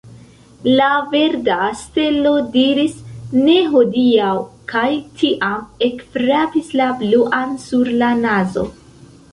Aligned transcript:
La 0.77 0.85
verda 1.11 1.57
stelo 1.81 2.31
diris, 2.55 2.95
ne 3.43 3.59
hodiaŭ, 3.75 4.33
kaj 4.75 4.89
tiam 5.21 5.65
ekfrapis 5.91 6.75
la 6.83 6.91
bluan 7.05 7.57
sur 7.69 7.95
la 8.03 8.11
nazo. 8.29 8.69